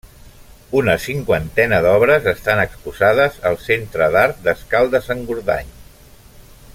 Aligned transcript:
Una 0.77 0.93
cinquantena 1.03 1.81
d'obres 1.87 2.29
estan 2.33 2.63
exposades 2.63 3.37
al 3.53 3.61
Centre 3.67 4.11
d'Art 4.17 4.41
d'Escaldes-Engordany. 4.49 5.71